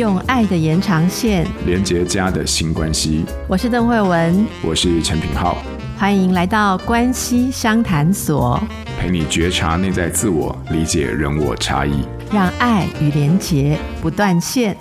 [0.00, 3.22] 用爱的延长线连接家的新关系。
[3.46, 5.58] 我是邓惠文，我是陈品浩，
[5.98, 8.58] 欢迎来到关系相谈所，
[8.98, 12.02] 陪你觉察内在自我，理解人我差异，
[12.32, 14.74] 让爱与连结不断线。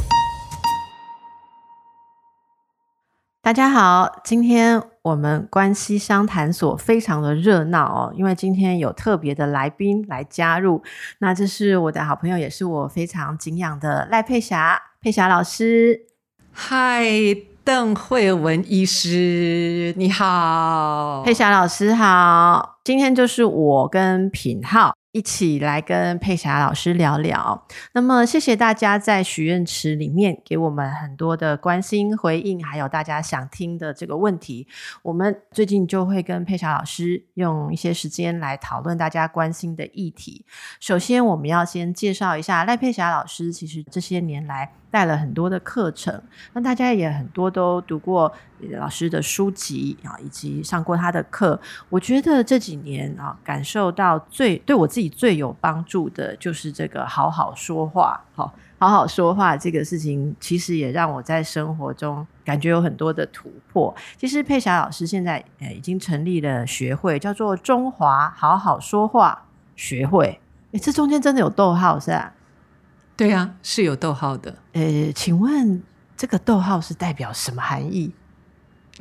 [3.41, 10.81] 大家好，今天我们关系相谈所非常的热闹哦，因为今天有特别的来宾来加入。
[11.17, 16.07] 那这是我的好朋友，也是我非常敬仰的赖佩霞，佩霞老师。
[16.51, 17.05] 嗨，
[17.63, 22.79] 邓慧文医师，你好，佩霞老师好。
[22.83, 24.93] 今天就是我跟品浩。
[25.11, 27.65] 一起来跟佩霞老师聊聊。
[27.93, 34.67] 那么，谢谢大家在许愿池里面给我们很多的关心回应，还有大家想听的这个问题。
[35.01, 40.45] 我们最近就会跟佩霞老师用一些时间来讨论大家关心的议题。
[40.79, 43.51] 首先，我们要先介绍一下赖佩霞老师。
[43.51, 46.21] 其实这些年来，带了很多的课程，
[46.53, 48.31] 那大家也很多都读过
[48.71, 51.59] 老师的书籍啊，以及上过他的课。
[51.89, 58.19] 我觉得这几年啊，感受到最对我自己最有帮助的，就是这个好好说话。
[58.33, 63.93] 好，好好说话这个事情，其实也让我在生活中感觉有很多的突破。
[64.17, 70.39] 其实佩霞老师现在呃已经成立了学会，叫做中华好好说话学会。
[70.71, 72.33] 诶，这中间真的有逗号是吧？
[73.19, 74.55] 对呀、啊，是有逗号的。
[74.71, 75.83] 呃，请问
[76.15, 78.13] 这个逗号是代表什么含义？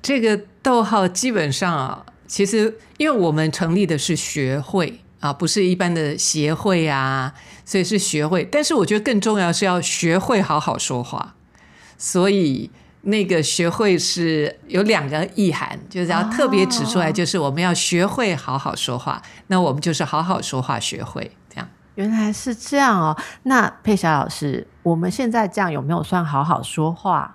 [0.03, 7.33] 这个逗号基本上啊，其实因为我们成立的是学会啊，不是一般的协会啊，
[7.65, 8.45] 所以是学会。
[8.45, 11.37] 但是我觉得更重要是要学会好好说话，
[11.97, 12.69] 所以
[13.03, 19.13] 那个学会是有两个意涵，就是要特别指出来，就是我们要学会好好说话。
[19.13, 21.31] 哦、那我们就是好好说话学会。
[21.99, 27.35] 原来是这样哦，那佩霞老师，我们现在这样有没有算好好说话？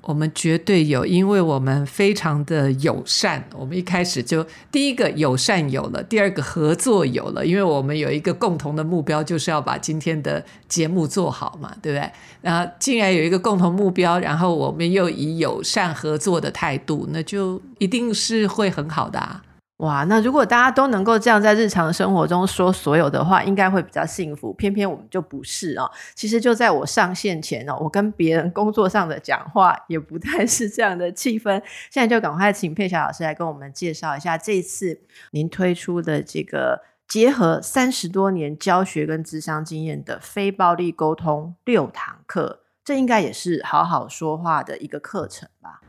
[0.00, 3.44] 我们绝对有，因为我们非常的友善。
[3.54, 12.10] 我们一开始就第一个友善有了，第二个合作有了，因为我们有一个共同的目标，就是要把今天的节目做好嘛，对不对？
[12.40, 19.42] 然后既然有一个共同目标，然后我们又以友善合作的态度，那就一定是会很好的啊。
[19.82, 24.52] 哇，那如果大家都能够这样在日常生活中说所有的话，应该会比较幸福。
[24.52, 25.90] 偏偏我们就不是哦。
[26.14, 31.60] 其实就在我上线前哦，我跟别人工作上的讲话也不太是这样的气氛。
[31.90, 35.00] 现在就赶快请佩霞老师来跟我们介绍一下这次
[35.32, 45.80] 您推出的这个结合三十多年教学跟咨商经验的非暴力沟通六堂课，这应该也是好好说话的一个课程吧？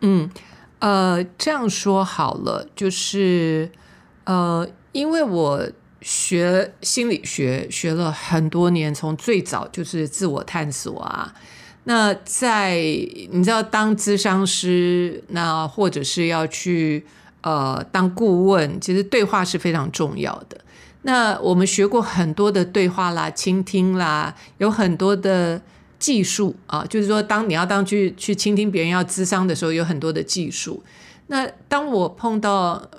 [0.00, 0.28] 嗯。
[0.82, 3.70] 呃，这样说好了，就是
[4.24, 5.62] 呃，因为我
[6.00, 11.32] 学心理学学了很多年，从最早就是自我探索啊。
[11.84, 12.74] 那在
[13.30, 17.06] 你知道当咨商师，那或者是要去
[17.42, 20.60] 呃当顾问，其实对话是非常重要的。
[21.02, 25.62] 那我们学过很多的对话啦、倾听啦，有很多的。
[26.02, 30.82] 技术啊，就是说，当你要当去去倾听别人要咨商的时候，有很多的技术。
[31.28, 32.90] 那当我碰到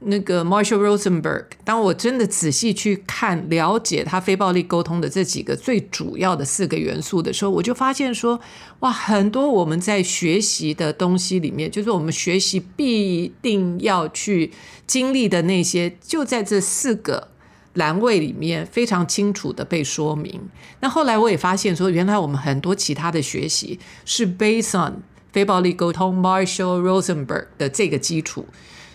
[0.00, 8.40] 那个 Marshall Rosenberg，当我真的仔细去看了解他非暴力沟通的这几个最主要的四个元素的时候，我就发现说，
[8.80, 14.50] 哇，很多我们在学习的东西里面，就是我们学习必定要去
[14.84, 17.28] 经历的那些，就在这四个。
[17.74, 20.40] 栏位里面非常清楚的被说明。
[20.80, 25.02] 那后来我也发现说，原来我们很多其他的学习是 based on
[25.32, 28.46] 非暴力沟通 Marshall Rosenberg 的这个基础。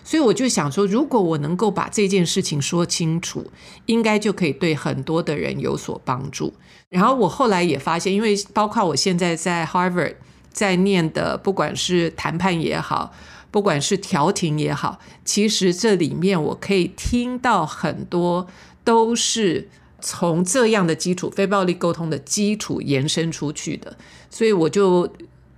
[0.06, 3.50] 所以我就想说，如果我能够把这件事情说清楚，
[3.86, 6.52] 应该就可以对很多的人有所帮助。
[6.90, 10.16] 然后我后来也发现，因为包括我现在在 Harvard
[10.52, 13.14] 在念的，不管是谈判也好，
[13.54, 18.48] 不管是调停也好，其实这里面我可以听到很多。
[18.82, 23.96] 都是从这样的基础，非暴力沟通的基础延伸出去的，
[24.28, 25.10] 所以我就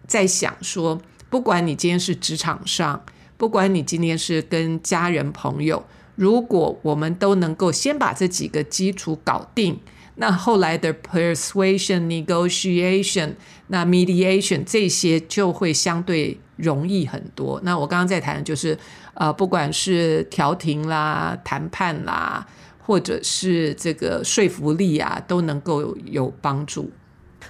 [0.07, 3.05] 在想说，不管你今天是职场上，
[3.37, 5.85] 不管你今天是跟家人朋友，
[6.15, 9.81] 如果我们都能够先把这几个基础搞定，
[10.15, 13.33] 那后来的 persuasion、negotiation、
[13.67, 17.61] 那 mediation 这些就会相对容易很多。
[17.63, 18.77] 那我刚刚在谈的就是，
[19.15, 22.47] 呃，不管是调停啦、谈判啦。
[22.87, 26.89] 或者是这个说服力啊，都能够有帮助。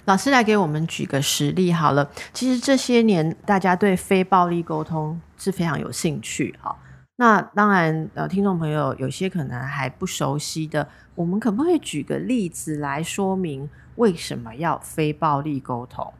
[0.07, 2.11] 老师来给我们举个实例好了。
[2.33, 6.75] 其实这些年大家对非暴力沟通是非常有兴趣哈。
[7.17, 16.11] 那当然，呃，听众朋友有些可能还不熟悉的，我们可不可以举个例子来说明为什么要非暴力沟通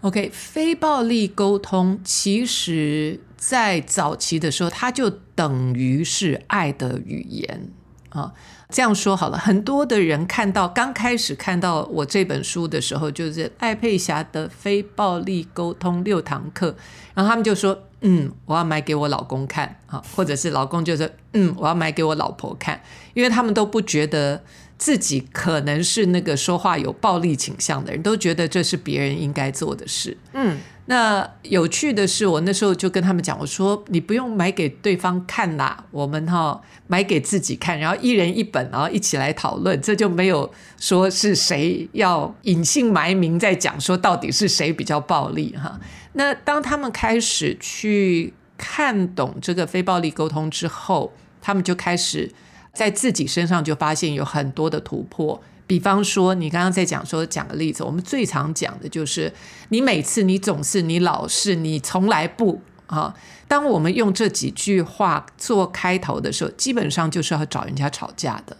[0.00, 7.70] ？OK，非暴力沟通其实在早期的时候，它就等于是爱的语言
[8.10, 8.32] 啊。
[8.72, 16.76] 这样说好了，很多的人看到刚开始看到我这本书的时候，就是艾佩霞的非暴力沟通六堂课，
[17.12, 22.80] 然后他们就说：“嗯，我要买给我老公看啊，或者是老公就说：‘嗯，我要买给我老婆看’，
[23.12, 24.40] 因为他们都不觉得
[24.80, 30.16] 自己可能是那个说话有暴力倾向的人，都觉得这是别人应该做的事。
[30.32, 45.78] 嗯。”那有趣的是，我那时候就跟他们讲，我说你不用买给对方看啦，我们哈买给自己看，然后一人一本，然后一起来讨论，这就没有说是谁要隐姓埋名在讲说到底是谁比较暴力哈。
[46.14, 52.28] 那当他们开始去看懂这个非暴力沟通之后，他们就开始
[52.72, 55.40] 在自己身上就发现有很多的突破。
[55.66, 59.32] 比方说，你刚刚在讲说，讲个例子，我们最常讲的就是
[59.68, 63.14] 你每次、你总是、你老是、你从来不啊。
[63.46, 68.56] 当我们用这几句话做开头的时候，基本上就是要找人家吵架的。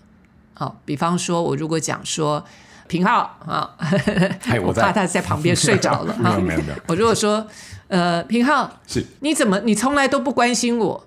[0.55, 2.45] 好，比方说，我如果讲说
[2.87, 3.77] 平浩啊，
[4.63, 6.15] 我怕他在旁边睡着了。
[6.23, 6.75] 没有没有没有。
[6.87, 7.45] 我如果说
[7.89, 11.07] 呃，平浩是，你怎么你从来都不关心我？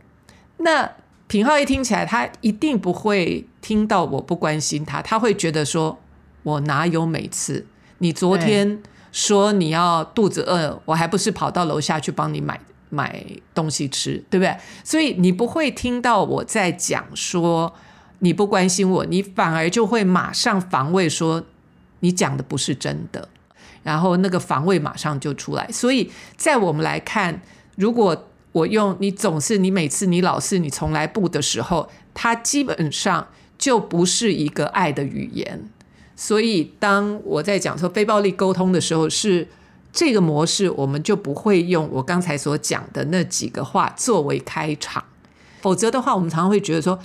[0.58, 0.90] 那
[1.34, 5.98] 品浩一听起来，他一定不会听到我不关心他，他会觉得说
[6.44, 7.66] ：“我哪有每次？
[7.98, 8.80] 你昨天
[9.12, 13.26] 说你要肚子饿，我还不是跑到楼下去帮你买买
[13.56, 14.56] 东西吃，对不对？
[14.84, 17.74] 所以你不会听到我在讲说
[18.20, 21.44] 你不关心我，你反而就会马上防卫说
[22.02, 23.28] 你讲的不是真的，
[23.82, 25.68] 然后那个防卫马上就出来。
[25.72, 27.42] 所以在我们来看，
[27.76, 33.28] 如果我用你总是你每次你老是你从来不的时候，它基本上
[33.58, 35.70] 就不是一个爱的语言。
[36.16, 39.48] 所以当我在讲说非暴力沟通的时候，是
[39.92, 45.04] 这个模式，我们就不会用我刚才所讲的那几个话作为开场。
[45.62, 46.98] 否则的话，我们常常会觉得说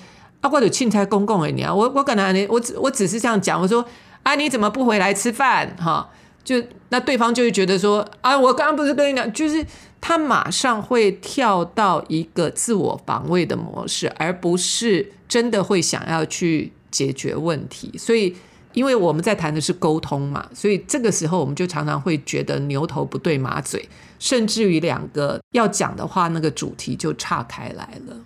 [0.42, 3.84] 啊，我有钦差公共哎，你啊，我我可能我只我只是这样讲，我说
[4.22, 5.74] 啊，你怎么不回来吃饭？
[5.78, 6.10] 哈，
[6.48, 9.66] 就那对方就会觉得说啊，我刚刚不是跟你讲，就是。
[10.00, 17.92] 他马上会跳到一个自我防卫的模式，而不是真的会想要去解决问题。
[17.98, 18.32] 所以，
[18.74, 23.88] 因为我们在谈的是沟通嘛，所以这个时候我们就常常会觉得牛头不对马嘴，
[24.20, 28.16] 甚至于两个要讲的话，那个主题就岔开来了。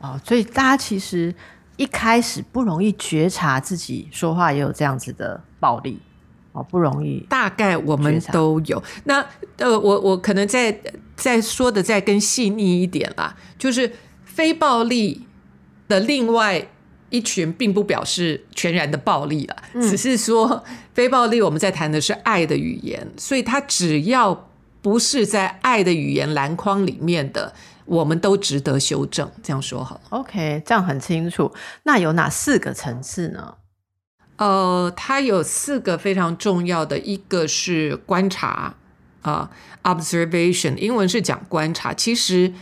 [0.00, 1.32] 哦，所以大家其实
[1.76, 6.00] 一开始不容易觉察自己说话也有这样子的暴力。
[6.54, 7.20] 哦，不容易。
[7.28, 8.82] 大概我们都有。
[9.04, 9.24] 那
[9.58, 10.80] 呃，我我可能再
[11.16, 13.92] 再说的再更细腻一点啦，就是
[14.24, 15.26] 非暴力
[15.88, 16.68] 的另外
[17.10, 20.64] 一群，并不表示全然的暴力了，嗯、只是说
[20.94, 24.48] 非暴力我们在谈的是爱的语言，所以它只要
[24.80, 27.52] 不是在爱的语言篮筐里面的，
[27.84, 29.28] 我们都值得修正。
[29.42, 30.02] 这样说好了。
[30.10, 31.52] OK，这样很清楚。
[31.82, 33.54] 那有哪四个层次呢？
[34.36, 38.74] 呃，它有四个非常重要的，一个是观察
[39.22, 39.48] 啊
[39.84, 41.94] ，，observation，英文是讲观察。
[41.94, 42.52] 其实，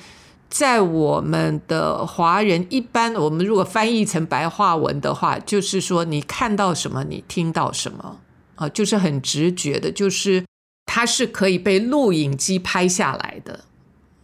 [0.51, 8.21] 在我们的华人一般，我们如果翻译成白话文的话，就是说你看到什么，你听到什么
[8.57, 10.45] 啊，就是很直觉的，就是
[10.85, 13.61] 它是可以被录影机拍下来的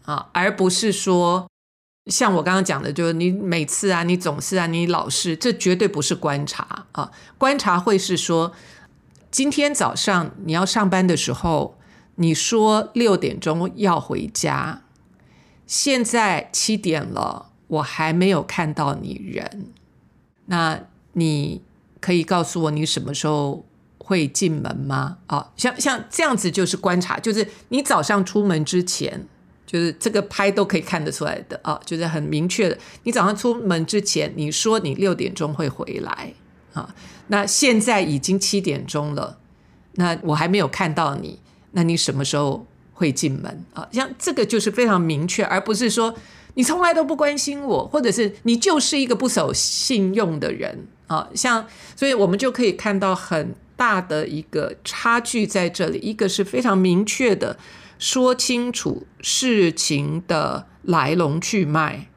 [0.04, 1.48] 啊，而不是说。
[2.08, 7.10] 像我刚刚讲的，就是你每次啊，你总是啊，你老是，这绝对不是观察啊。
[7.36, 8.52] 观察会是说，
[9.30, 11.78] 今天早上你要上班的时候，
[12.16, 14.82] 你说六点钟要回家，
[15.66, 19.68] 现在七点了，我还没有看到你人，
[20.46, 20.80] 那
[21.12, 21.62] 你
[22.00, 23.66] 可以告诉我你什么时候
[23.98, 25.18] 会进门吗？
[25.26, 29.26] 啊，像像这样子就是观察，就是你早上出门之前。
[29.68, 32.78] 就是这个拍都可以看得出来的啊，就是很明确的。
[33.02, 36.32] 你早上出门之前，你说你六点钟会回来
[36.72, 36.94] 啊，
[37.26, 39.36] 那现在已经七点钟了，
[39.96, 41.38] 那我还没有看到你，
[41.72, 43.86] 那你什么时候会进门啊？
[43.92, 46.14] 像这个就是非常明确，而不是说
[46.54, 51.28] 你从来都不关心我，或者是你就是一个不守信用的人啊。
[51.34, 57.58] 像，所以我们就可以看到很大的一个差距在这里，一个是非常明确的。
[57.98, 62.08] 说清楚事情的来龙去脉，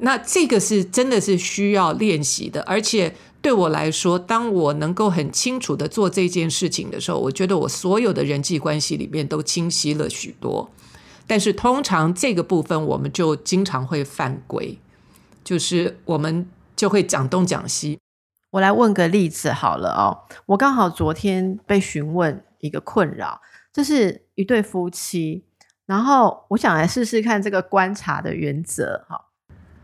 [0.00, 2.62] 那这个是真的是需要练习的。
[2.62, 10.70] 而且对我来说，当我能够很清楚的做这件事情的时候，我觉得我所有的人际关系里面都清晰了许多。
[11.26, 14.78] 但是通常这个部分我们就经常会犯规，
[15.44, 17.98] 就是我们就会讲东讲西。
[18.52, 23.42] 我来问个例子好了哦，我刚好昨天被询问一个困扰，
[23.78, 25.44] 这是一对夫妻，
[25.86, 29.26] 然后我想来试试看这个观察的原则哈。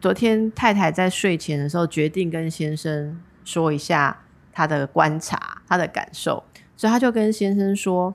[0.00, 6.42] 昨天太太在睡前的时候决定跟先生说一下她的观察、她的感受，
[6.76, 8.12] 所以他就跟先生说：“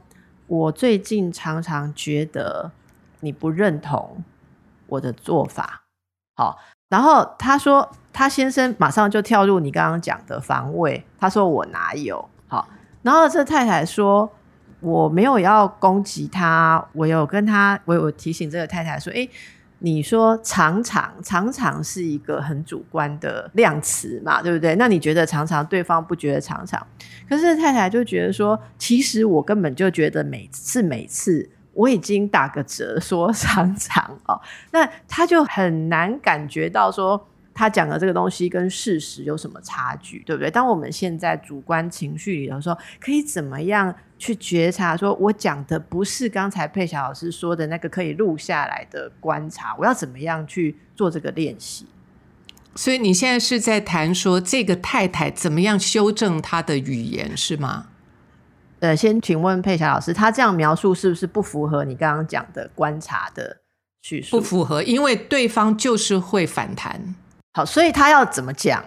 [0.48, 2.74] 我最近常常觉得
[3.22, 4.22] 你不认同
[4.88, 5.86] 我的做法。”
[6.36, 6.60] 好，
[6.90, 7.90] 然后他说。
[8.12, 12.68] 他先生马上就跳入你刚刚讲的防卫，他说我哪有好，
[13.02, 14.30] 然后这太太说
[14.82, 19.30] 我没有要攻击他，我有跟他，我有提醒这个太太说，诶，
[19.80, 24.76] 你说常常常常是一个很主观的量词嘛，对不对？
[24.76, 26.86] 那你觉得常常对方不觉得常常，
[27.28, 34.40] 可是太太就觉得说，其实我根本就觉得每次每次我已经打个折说常常哦，
[34.72, 37.26] 那他就很难感觉到说。
[37.60, 40.50] 他讲的这个东西跟事实有什么差距，对不对？
[40.50, 44.96] 当我们现在主观情绪里的时候，可以怎么样去觉察？
[44.96, 51.86] 说我讲的不是刚才佩霞老师说的那个可以录下来的观察，我要怎么样去做这个练习？
[52.76, 57.88] 所以你现在是在谈说这个太太怎么样修正她的语言，是吗？
[58.80, 63.58] 呃，先请问佩霞老师，他这样描述是不是不符合你刚刚讲的观察的
[64.02, 64.38] 叙述？
[64.38, 67.16] 不符合，因为对方就是会反弹。
[67.54, 68.86] 好，所以他要怎么讲？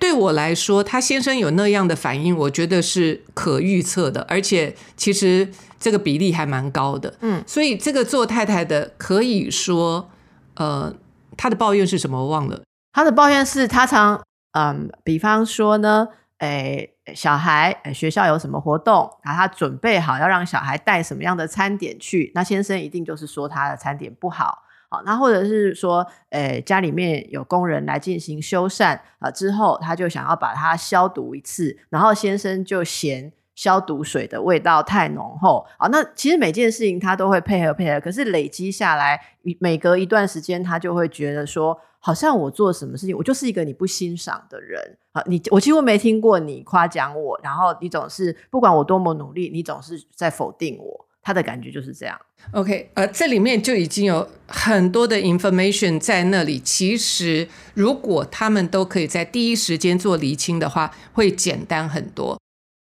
[0.00, 5.48] 对我来说，他先生有那样的反应，我觉得是可预测的，而且其实
[5.78, 7.14] 这个比例还蛮高的。
[7.20, 10.10] 嗯，所以这个做太太的可以说，
[10.56, 10.92] 呃，
[11.36, 12.18] 他的抱怨是什么？
[12.18, 12.62] 我忘了。
[12.92, 14.20] 他的抱怨是他常，
[14.52, 24.64] 嗯，比方说呢，诶，小孩学校有什么活动，然后他准备好要让小孩带什么样的餐点去，那先生一定就是说他的餐点不好。
[24.92, 35.88] 好，那或者是说，诶、家里面有工人来进行修缮啊，之后他就想要把它消毒一次，然后先生就嫌消毒水的味道太浓厚啊。
[35.88, 39.18] 那其实每件事情他都会配合配合，可是累积下来，
[39.60, 45.22] 每隔一段时间，他就会觉得说，好像我做什么事情，我就是一个你不欣赏的人啊。
[45.24, 51.06] 你我几乎没听过你夸奖我，然后你总是不管我多么努力，你总是在否定我。
[51.22, 52.20] 他的感觉就是这样。
[52.50, 56.58] OK，呃，这里面就已经有很多的 information 在那里。
[56.58, 62.41] 其实，如果他们都可以在第一时间做厘清的话，会简单很多。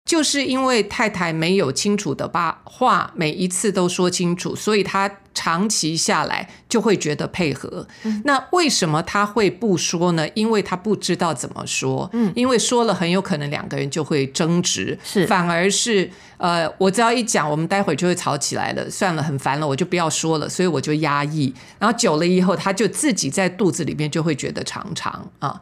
[0.09, 7.87] 就是因为太太没有清楚的把话每一次都说清楚，所以他长期下来就会觉得配合。
[8.01, 8.19] 嗯。
[8.25, 10.27] 那为什么他会不说呢？
[10.33, 12.09] 因为他不知道怎么说。
[12.13, 18.89] 嗯，因为说了很有可能两个人就会争执，是反而是呃，我只要一讲，我们待会儿就会吵起来了。
[18.89, 21.53] 算了，很烦了，我就不要说了，所以我就压抑。
[21.77, 25.61] 然后久了以后，他就自己在肚子里面就会觉得常常啊。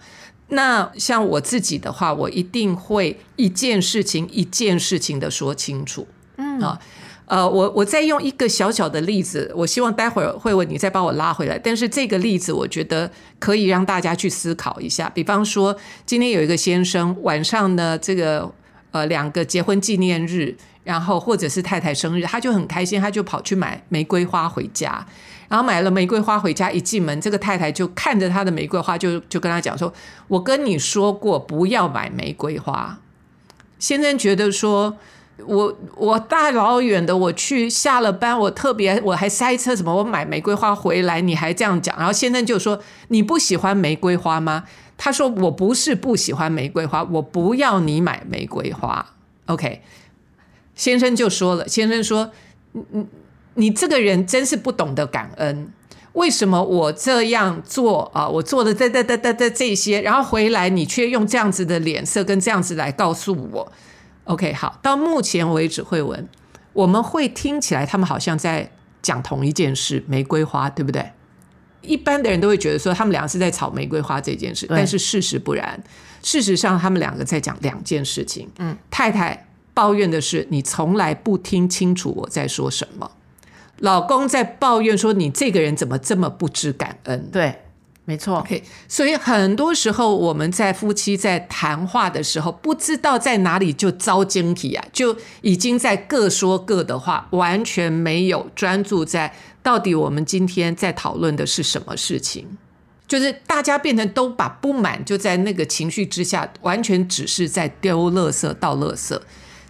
[0.49, 6.07] 那像我自己的话，我一定会一件事情一件事情的说清楚。
[6.37, 6.79] 嗯啊，
[7.25, 11.59] 呃，我我再用一个小小的例子，我希望待会儿慧文你再把我拉回来。
[11.59, 15.09] 但是这个例子我觉得可以让大家去思考一下。
[15.09, 15.75] 比方说，
[16.05, 18.49] 今天有一个先生晚上呢，这个
[18.91, 20.55] 呃两个结婚纪念日，
[20.87, 25.05] 然后或者是太太生日，他就很开心，他就跑去买玫瑰花回家。
[25.49, 29.93] 然后买了玫瑰花回家，一进门，这个太太就看着他的玫瑰花，就就跟他讲说
[30.27, 32.99] ：“我跟你说过不要买玫瑰花。”
[33.79, 34.97] 先生觉得说
[35.45, 42.79] ：“我我大老远的我去下了班，我特别我还塞车什么，我买玫瑰花回来，你还这样讲。”然后先生就说
[43.09, 44.63] ：“你不喜欢玫瑰花吗？”
[44.97, 49.13] 他说：“我不是不喜欢玫瑰花，我不要你买玫瑰花。
[49.45, 49.81] ”OK，
[50.77, 52.31] 先生就说了，先生说
[52.71, 53.07] ：“你你。”
[53.59, 55.73] 你这个人真是不懂得感恩。
[56.13, 58.29] 为什么我这样做啊？
[58.29, 63.71] 我做的这这这这这这些，然后回来你却用这样子的脸色跟这样子来告诉我。
[64.25, 66.29] OK，好，到目前为止，慧文，
[66.73, 68.69] 我们会听起来他们好像在
[69.01, 71.13] 讲同一件事，玫瑰花，对不对？
[71.81, 75.83] 一般的人都会觉得说他们两个是在炒玫瑰花这件事，但是事实不然。
[76.21, 78.47] 事实上，他们两个在讲两件事情。
[78.59, 79.46] 嗯，太太
[79.77, 83.11] 抱怨的是你从来不听清楚我在说什么。
[83.77, 87.61] 老公在抱怨说：“你这个人怎么这么不知感恩？”对，
[88.05, 88.39] 没错。
[88.39, 102.57] OK，所以很多时候我们在夫妻在谈话的时候，不知道在哪里就遭晶体啊，就已经在各说各的话，完全没有专注在到底我们今天在讨论的是什么事情。
[103.07, 109.15] 就是大家变成都把不满就在那个情绪之下，完全只是在丢垃圾、倒垃圾。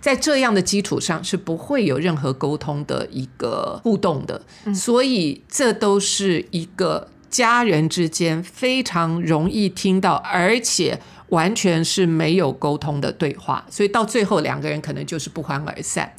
[0.07, 10.97] 在这样的基础上是不会有任何沟通的一个互动的，嗯、所以这都是一个家人之间非常容易听到，而且
[11.27, 16.13] 完全是没有沟通的对话，所以到最后两个人可能就是不欢而散。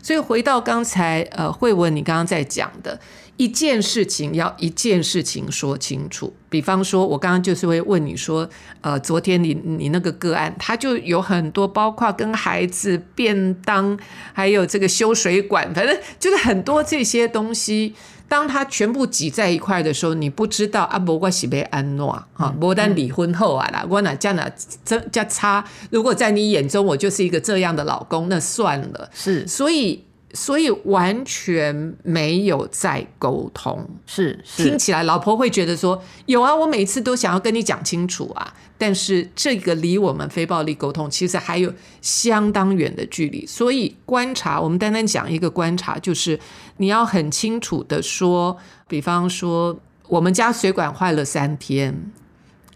[0.00, 3.00] 所以回到刚才呃慧文你刚刚在讲的。
[3.38, 8.46] 一件事情要一件事情说清楚，比方说，我刚刚就是会问你说，
[8.82, 13.98] 呃，昨天你你那个个案，他就有很多，包括跟孩子便当，
[14.34, 17.94] 还有这个修水管，反正就是很多这些东西，
[18.28, 24.46] 当他全部挤在一块的时候，你不知道啊，不我是被安诺啊，不但离婚后啊啦，我哪这样哪
[24.84, 30.04] 这这差，如果在你眼中我就是一个这样的老公，那算了，是，所以。
[30.34, 43.46] 所以完全没有在沟通，是，是听起来老婆会觉得说有啊，我每次都想要跟你讲清楚啊，但是这个离我们非暴力沟通其实还有相当远的距离。
[43.46, 46.40] 所以观察，我们单单讲一个观察，就是
[46.78, 48.56] 你要很清楚的说，
[48.88, 52.10] 比方说我们家水管坏了三天，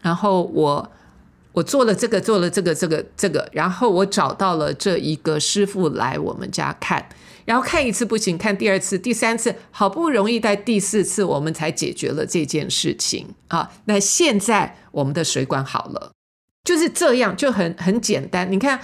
[0.03, 0.93] 然后我
[1.53, 7.09] 我做了这个，做了这个，这个，这个，然后我找到了这一个师傅来我们家看。
[7.47, 13.71] 然后看一次不行，看第二次、第三次，好不容易在第四次，我们才解决了这件事情啊。
[13.87, 16.11] 那现在我们的水管好了，
[16.65, 18.51] 就是这样，就很很简单。
[18.51, 18.81] 你看，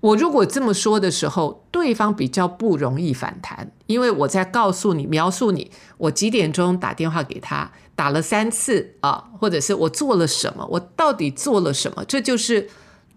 [0.00, 12.70] 我如果这么说的时候，对方比较不容易反弹，因为我在告诉你、描述你，我几点钟打电话给他，打了三次啊，或者是我做了什么，我到底做了什么，这就是。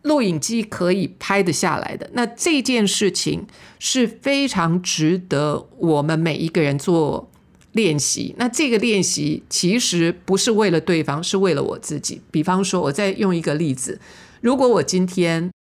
[0.10, 3.46] 录影机可以拍得下来的，那这件事情
[3.78, 7.30] 是非常值得我们每一个人做
[7.74, 8.34] 练习。
[8.40, 12.20] 那这个练习其实不是为了对方，是为了我自己。
[12.32, 14.02] 比方说，我再用一个例子，
[14.42, 15.52] 如果我今天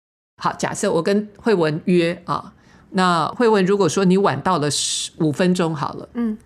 [0.43, 2.55] 好，假设我跟慧文约啊，
[2.93, 6.39] 那慧文如果说你晚到了十五分钟好了，嗯，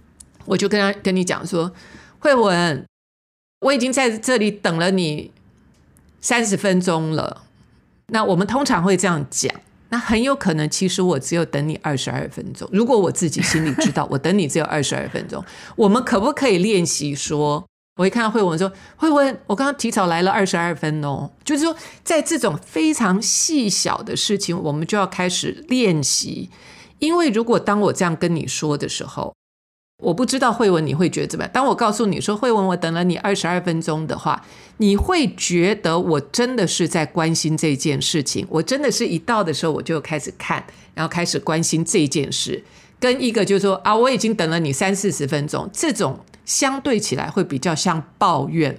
[0.46, 1.70] 我就跟他跟你讲说，
[2.18, 2.84] 慧文，
[3.60, 5.30] 我已经在这里等了你
[6.20, 7.44] 三十分钟了。
[8.12, 9.52] 那我们通常会这样讲，
[9.88, 12.68] 那很有可能其实我只有等你二十二分钟。
[12.72, 15.42] 如果我自己心里知道我等你只有二十二分钟，
[15.76, 17.64] 我们可不可以练习说？
[17.96, 26.48] 我一看到慧文说：“慧文，我刚刚提早来了二十二分哦。”就是说，在这种非常细小的事情，我们就要开始练习。
[27.00, 29.34] 因为如果当我这样跟你说的时候，
[30.02, 31.50] 我不知道慧文你会觉得怎么样？
[31.54, 34.44] 当我告诉你说，慧文，我等了你二十二分钟的话，
[34.78, 38.46] 你会觉得我真的是在关心这件事情。
[38.50, 42.62] 我真的是一到的时候我就开始看，然后开始关心这件事。
[42.98, 48.76] 跟一个就是说啊，我已经等了你三四十分钟，这种相对起来会比较像抱怨。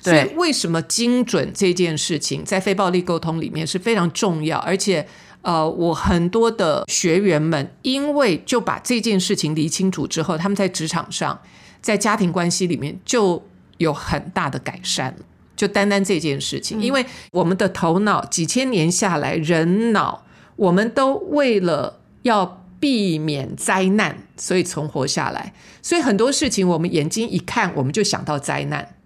[0.00, 5.06] 所以为什么精准这件事情在非暴力沟通里面是非常重要，而且。
[5.44, 11.38] 呃，我很多的学员们，因为就把这件事情理清楚之后，他们在职场上，
[11.80, 13.42] 在家庭关系里面就
[13.76, 15.14] 有很大的改善。
[15.56, 20.24] 就单单这件事情，因为我们的头脑几千年下来，人脑
[20.56, 25.52] 我们都为了要避免灾难，所以存活下来。
[25.80, 28.96] 所以很多事情，我们眼睛一看，我们就想到灾难。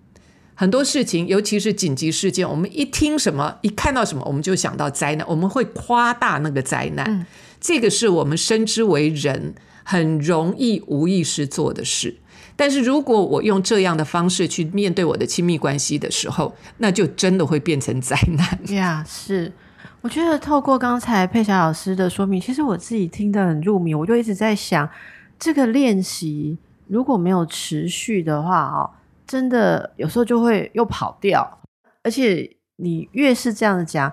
[0.61, 7.07] 很多事情，尤其是紧急事件，我们一听什么，一看到什么，我们就想到灾难，我们会夸大那个灾难。
[7.09, 7.25] 嗯，
[7.61, 12.17] 这个是我们深知为人很容易无意识做的事。
[12.57, 18.75] 但是如果我用这样的方式去面对我的亲密关系的时候，那就真的会变成灾难。
[18.75, 19.53] 呀，yeah, 是。
[20.01, 24.91] 我觉得透过刚才佩霞老师的说明，其实我自己听得很入迷，我就一直在想，
[25.39, 28.98] 这个练习如果没有持续的话，哦。
[29.29, 31.61] 真的有时候就会又跑掉，
[32.03, 34.11] 而且你越是这样讲，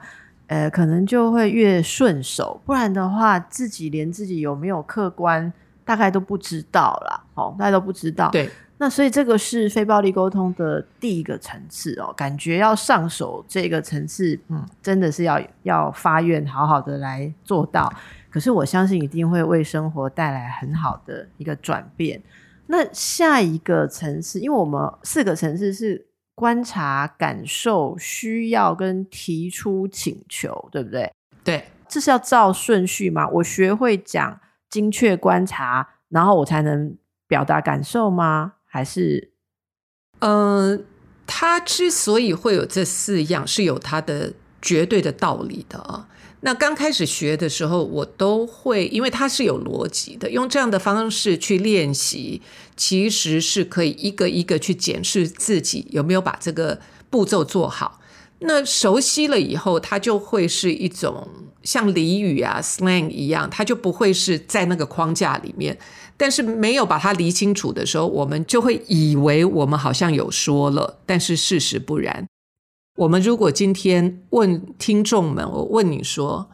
[0.47, 5.51] 呃，可能就会越顺手，不然的话，自己连自己有没有客观
[5.85, 7.23] 大概都不知道啦。
[7.35, 8.29] 哦，大家都不知道。
[8.31, 17.89] 对，那所以这个是非暴力沟通的第一个层次哦，感觉要上手这个层次，嗯，真的是要要发愿好好的来做到。
[18.29, 22.21] 可是我相信一定会为生活带来很好的一个转变。
[22.67, 31.13] 那下一个层次，因为我们四个层次是观察、感受、需要跟提出请求，对不对？
[31.43, 33.27] 对，这是要照顺序吗？
[33.29, 36.97] 我学会讲精确观察，然后我才能
[37.27, 38.53] 表达感受吗？
[38.65, 39.31] 还是，
[40.19, 40.77] 呃，
[41.25, 46.09] 它之所以会有这四样，是有它的绝对的道理的啊。
[46.41, 52.41] 那刚开始学的时候，我都会，因为它是有逻辑的，用这样的方式去练习，
[52.77, 57.99] 其实是可以一个一个去检视自己有没有把这个步骤做好。
[58.39, 61.27] 那熟悉了以后，它就会是一种
[61.63, 65.75] 像俚语啊、slang 一样，它就不会是在那个框架里面。
[66.17, 72.27] 但是没有把它理清楚的时候，我们就会以为我们好像有说了，但是事实不然。
[72.95, 76.49] 我们如果今天问听众们，我问你说，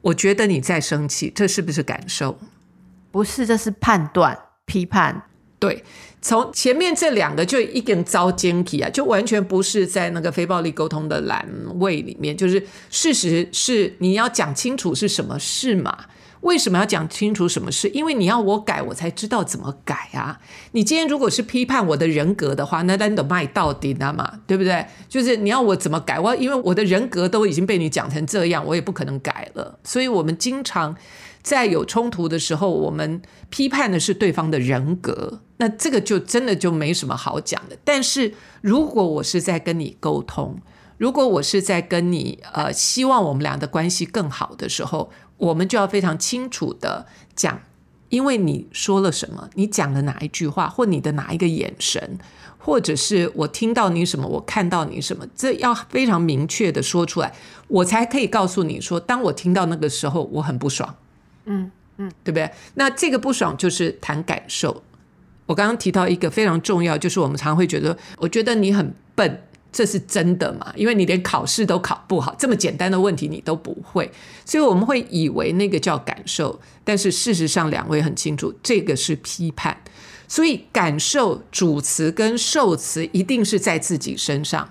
[0.00, 2.36] 我觉得你在生气，这是不是感受？
[3.12, 5.22] 不是，这是判断、批判。
[5.58, 5.84] 对，
[6.20, 12.36] 从前面这两个就一根遭尖体啊，就完全不是在那个非暴力沟通的栏位里面。
[12.36, 15.96] 就是事实是你要讲清楚是什么事嘛。
[16.46, 17.88] 为什么要讲清楚什么事？
[17.88, 20.38] 因为你要我改，我才知道怎么改啊！
[20.70, 24.86] 你今天如果是批判我的人格的话，那那你都卖到底了嘛，对不对？
[25.08, 29.80] 就是你要我怎么改，我因为我的人格都已经被你讲成这样，我也不可能改了。
[29.82, 30.96] 所以，我们经常
[31.42, 37.76] 在有冲突的时候，我们批判的是对方的人格，那这个就真的就没什么好讲的。
[37.84, 40.60] 但是如果我是在跟你沟通，
[40.96, 47.60] 如果我是在跟你呃，希望我们俩的关系更好的时候，我们就要非常清楚的讲，
[48.08, 52.18] 因为你说了什么，你讲了哪一句话，或你的哪一个眼神，
[52.58, 57.32] 或者是我听到你什么，我看到你什么，这要非常明确的说出来，
[57.68, 60.94] 我才可以告诉你说，当我听到那个时候，我很不爽，
[61.44, 62.50] 嗯嗯，对不对？
[62.74, 64.82] 那这个不爽就是谈感受。
[65.46, 69.42] 我刚刚提到一个非常重要，就是我们常常会觉得，我觉得你很笨。
[69.76, 70.72] 这是真的吗？
[70.74, 74.10] 因为你连考试都考不好，这么简单的问题你都不会，
[74.46, 79.76] 所以我们会以为那个叫感受，但是事实上两位很清楚，这个是批判。
[80.26, 84.70] 所以感受主词跟受词一定是在自己身上。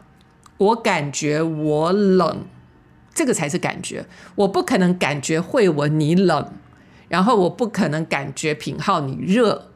[0.58, 2.48] 我感觉我冷，
[3.14, 4.08] 这个才是感觉。
[4.34, 6.52] 我不可能感觉慧文你冷，
[7.08, 9.68] 然后我不可能感觉品皓你热。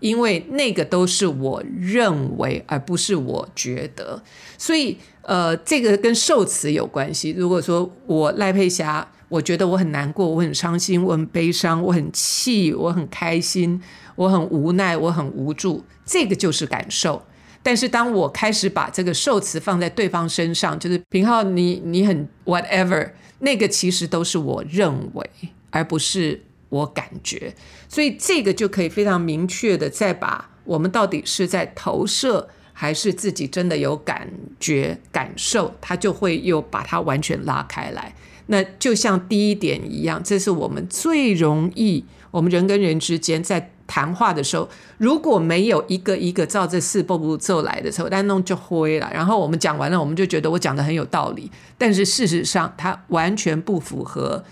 [0.00, 4.22] 因为那个都是我认为，而不是我觉得，
[4.58, 7.30] 所以呃，这个跟受词有关系。
[7.30, 13.80] 如果说我赖佩霞，我觉得我很难过，我很伤心，我很悲伤，我很气，我很开心，
[14.16, 17.22] 我很无奈，我很无助，这个就是感受。
[17.62, 25.30] 但是当我开始把这个受词放在对方身上，就是平浩你你很 whatever，那个其实都是我认为，
[25.70, 26.42] 而不是。
[26.74, 27.54] 我感觉，
[27.88, 38.12] 所以这个就可以非常明确的再把我们到底是在投射，还是自己真的有感觉、感受，它就会又把它完全拉开来。
[38.46, 49.10] 那就像第一点一样，这是我们最容易，我们人跟人之间在谈话的时候，如果没有一个一个照这四步步骤来的时候，但弄就灰了。
[49.14, 54.42] 然后我们讲完了，我们就觉得我讲的很有道理，但是事实上它完全不符合。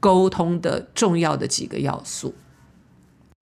[0.00, 2.34] 沟通的重要的几个要素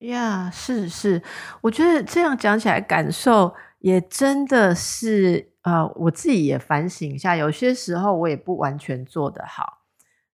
[0.01, 1.23] 呀是是，
[1.63, 9.79] 我觉得这样讲起来，感受也真的是呃，我自己也反省一下，有些时候我也不完全做得好。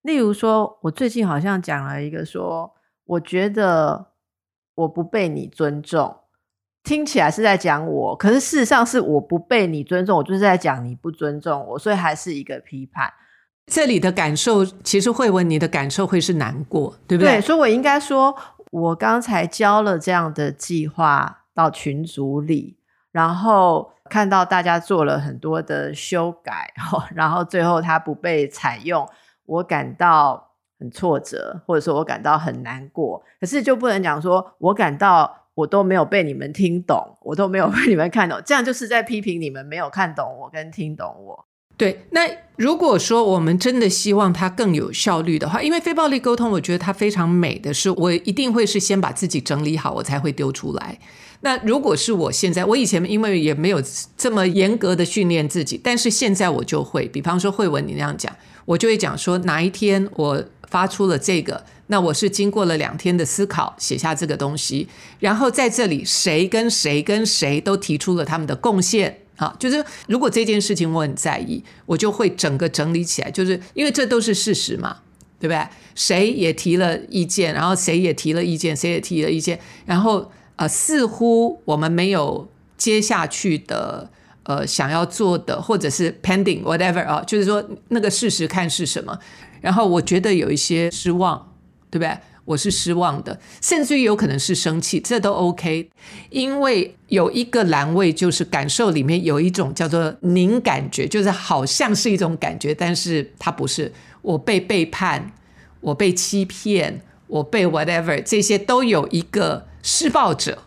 [0.03, 4.09] 例如说，我最近好像讲了一个说，我觉得
[4.75, 6.17] 我不被你尊重，
[6.83, 13.13] 听起来是在讲我，可是事实上是我不被你尊重，我就是在讲你不尊重我，所以还是一个批判。
[13.67, 17.35] 这里的感受，其实慧文你的感受会是难过，对不对？
[17.35, 18.37] 对，所以我应该说，
[18.71, 22.77] 我刚才交了这样的计划到群组里，
[23.13, 26.73] 然后看到大家做了很多的修改，
[27.15, 29.09] 然后最后它不被采用，
[29.47, 33.23] 我感到很挫折，或者说我感到很难过。
[33.41, 41.47] 可是就不能讲说我感到我都没有被你们听懂，我都没有被你们看懂，这样就是在批评你们没有看懂我跟听懂我。
[41.77, 42.21] 对，那
[42.57, 50.99] 如果说我们真的希望它更有效率的话，因为非暴力沟通，我觉得它非常美的是，我一定会是先把自己整理好，我才会丢出来。
[51.41, 53.83] 那如果是我现在，我以前因为也没有
[54.17, 58.33] 这么严格的训练自己，但是现在我就会，比方说慧文你那样讲，
[58.65, 64.87] 我就会讲说哪一天我发出了这个，那我是经过了两天的思考写下这个东西，
[65.19, 69.22] 然后在这里谁跟谁跟谁都提出了他们的贡献。
[69.43, 74.99] 好，就是如果这件事情我很在意，我就会整个整理起来，就是因为这都是事实嘛，
[75.41, 75.67] 对不对？
[75.97, 84.09] 谁也提了意见，然后谁也提了意见，谁也提了意见，然后呃，似乎我们没有接下去的
[84.45, 89.19] 呃想要做的，或者是 pending whatever 啊，就是说那个事实看是什么，
[89.61, 91.53] 然后我觉得有一些失望，
[91.91, 92.17] 对不对？
[92.45, 95.89] 我是失望的，甚至于有可能是生气，这都 OK。
[96.31, 103.93] 因为有一个栏位，就是感受里面有一种叫做“您感觉”，就是好像是一种感觉，但是它不是。
[104.23, 105.33] 我被背叛，
[105.81, 110.63] 我被欺骗，我被 whatever，这些都有一个施暴者，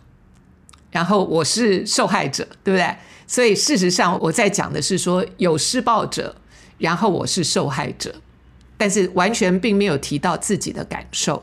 [0.90, 2.96] 然后我是受害者，对不对？
[3.26, 6.36] 所以事实上，我在讲的是说有施暴者，
[6.76, 8.14] 然后我是受害者，
[8.76, 11.42] 但是完全并没有提到自己的感受。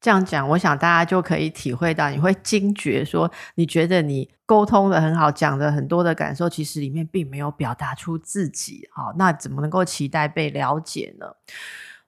[0.00, 11.26] 这样讲，我想大家就可以体会到，你会惊觉说，你觉得你沟通的很好，讲的很多的感受，其实里面并没有表达出自己，好，那怎么能够期待被了解呢？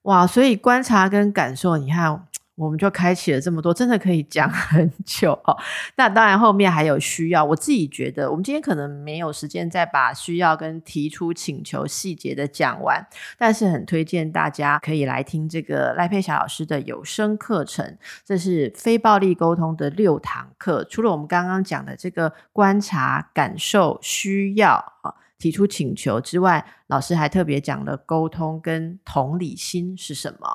[0.03, 2.27] 哇，所以观察跟感受，你看。
[2.61, 5.57] 我们就开启了这么多，真的可以讲 很久哦。
[5.97, 13.03] 那当然后面还有需要，我自己觉得我们今天可能没有时间再把需要跟提出请求细节的讲完，
[13.39, 17.97] 但是很推荐大家可以来听这个赖佩霞老师的有声课程，
[18.27, 20.85] 这是非暴力沟通的六堂课。
[20.85, 30.49] 除了我们刚刚讲的这个观察、感受、需要啊，提出请求之外，老师还特别讲了沟通跟同理心是什么。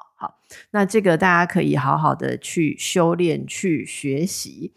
[0.72, 4.74] 那这个大家可以好好的去修炼、去学习。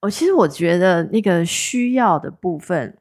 [0.00, 2.98] 我其实我觉得那个需要的部分，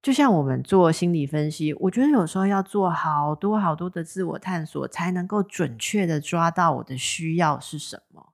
[0.00, 8.32] 就像我们做心理分析，我觉得有时候要做好多好多的自我探索，才能够准确的抓到我的需要是什么。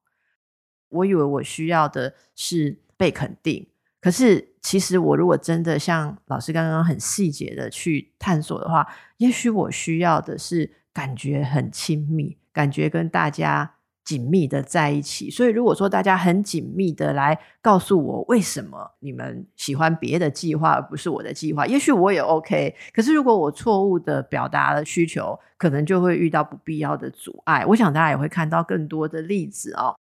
[0.91, 3.67] 我以为我需要的是被肯定。
[4.01, 8.87] 可是，其实我如果真的像老师刚刚很细节的去探索的话，
[9.17, 13.71] 也许我需要的是感觉很亲密，感觉跟大家
[14.05, 15.31] 紧密的在一起。
[15.31, 22.75] 所以，如果说大家很紧密的来告诉我为什么你们喜欢别的计划而不是我的计划，也许我也 OK。
[22.95, 27.67] 可是，如果我错误的表达了需求，可能就会遇到不必要的阻碍。
[27.67, 29.95] 我想大家也会看到更多的例子哦。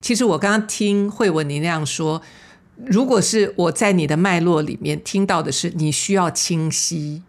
[0.00, 2.20] 其实我刚刚听慧文你那样说。
[2.86, 7.22] 如果是我在你的脉络里面听到的是你需要清晰，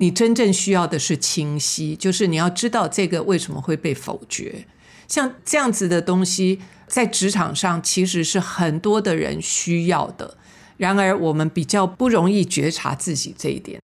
[0.00, 4.66] 你真正需要的是清晰，就是你要知道这个为什么会被否决。
[5.06, 10.38] 像这样子的东西，在职场上其实是很多的人需要的，
[10.78, 13.78] 然而我们比较不容易觉察自己这一点。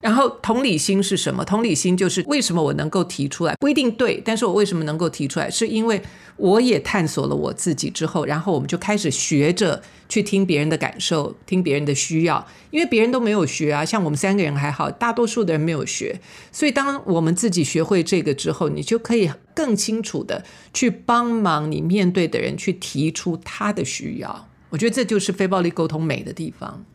[0.00, 1.44] 然后同理心是什么？
[1.44, 6.00] 同理心就是为什么我能够提出来，不一定对，但是我为什么能够提出来，是因为
[6.36, 16.18] 我也探索了我自己之后，然后我们就开始学着去听别人的感受，听别人的需要，因为别人都没有学啊，像我们三个人还好，大多数的人没有学，
[16.50, 24.48] 所以当我们自己学会这个之后，你就可以更清楚的去帮忙你面对的人去提出他的需要。
[24.70, 26.86] 我觉得这就是非暴力沟通美的地方。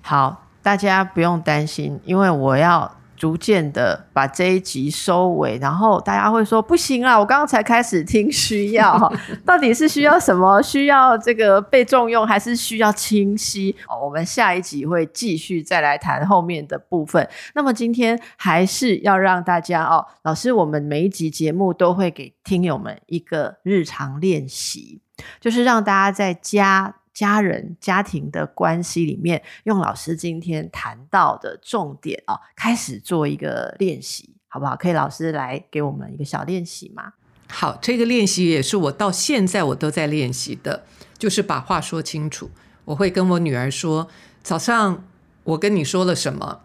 [0.00, 0.43] 好。
[0.64, 9.12] 大家不用担心，因为我要逐渐的把这一集收尾，然后大家会说不行啊，我刚刚才开始听需要，
[9.44, 10.62] 到底是需要什么？
[10.62, 13.76] 需要这个被重用，还是需要清晰？
[14.02, 17.28] 我们下一集会继续再来谈后面的部分。
[17.54, 25.02] 那么今天还是要让大家哦，老师，我们每一集节目都会给听友们一个日常练习，
[25.38, 26.94] 就是让大家在家。
[27.14, 34.74] 家人、家庭的关系里面，用老师今天谈到的重点哦，开始做一个练习，好不好？
[34.74, 37.12] 可以，老师来给我们一个小练习吗？
[37.48, 40.84] 好，这个练习也是我到现在我都在练习的，
[41.16, 42.50] 就是把话说清楚。
[42.86, 44.08] 我会跟我女儿说
[44.42, 45.04] ：“早上
[45.44, 46.62] 我跟你说了什么，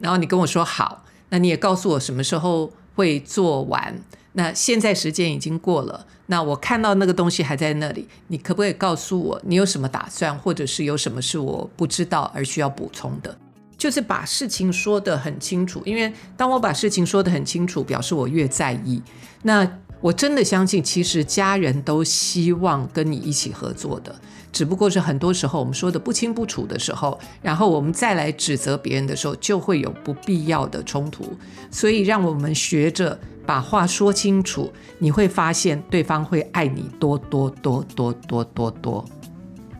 [0.00, 4.00] 然后你跟我说好，那你也告诉我什么时候会做完。”
[4.32, 13.36] 那现在时间已经过了，那我看到那个东西还在那里，你可不可以告诉我你有什么打算，或者是有什么是我不知道而需要补充的？
[13.76, 19.02] 就是把事情说得很清楚，因为当我把事情说得很清楚，表示我越在意。
[19.42, 19.68] 那
[20.00, 24.14] 我真的相信，其实家人都希望跟你一起合作的，
[24.52, 31.36] 只不过是很多时候我们说的不清不楚的时候，然后我们再来指责别人的时候，就会有不必要的冲突。
[31.70, 33.18] 所以让我们学着。
[33.50, 39.04] 把话说清楚，你会发现对方会爱你多多多多多多多。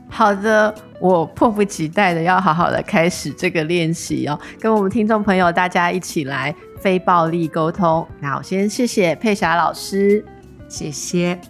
[0.09, 8.04] 好的，我迫不及待的要好好的开始这个练习哦，跟我们听众朋友大家一起来非暴力沟通。
[8.18, 10.24] 那我先谢谢佩霞老师，
[10.68, 11.40] 谢谢。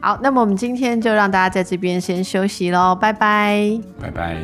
[0.00, 4.40] 好，那么我们今天就让大家在这边先休息喽，拜拜，拜拜。